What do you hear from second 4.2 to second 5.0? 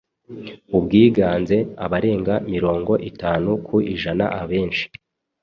abenshi.